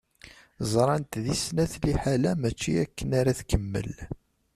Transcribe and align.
Ẓrant 0.71 1.13
di 1.23 1.35
snat 1.43 1.73
liḥala 1.85 2.31
mačči 2.41 2.71
akken 2.83 3.09
ara 3.19 3.37
tkemmel. 3.39 3.89